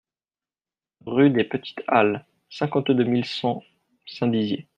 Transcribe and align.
Rue 1.05 1.29
des 1.29 1.43
Petites 1.43 1.83
Halles, 1.87 2.25
cinquante-deux 2.49 3.03
mille 3.03 3.23
cent 3.23 3.61
Saint-Dizier 4.07 4.67